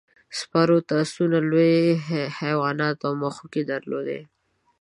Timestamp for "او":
3.07-3.13